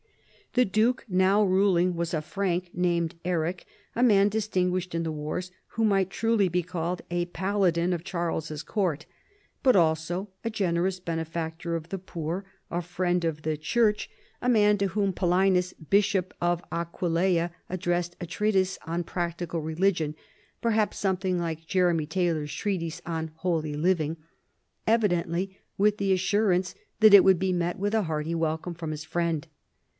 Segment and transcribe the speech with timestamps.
[0.53, 3.65] The duke now ruling was a Frank named Eric,
[3.95, 7.93] a man distinguished in the wars, and who might truly be called a Pala din
[7.93, 9.05] of Charles's court,
[9.63, 14.09] but also a generous benefactor of the poor, a friend of the Church,
[14.41, 15.77] a man to whom WARS WITH AVARS AND SCLAVES.
[15.89, 20.15] 215 Paulinus^ Bishop of Aquileia, addressed a treatise on practical religion
[20.61, 24.17] (perhaps something like Jeremy Taylor's treatise on Holy Living),
[24.87, 29.05] evidently with the assurance that it would meet with a hearty wel come from his
[29.05, 29.47] friend.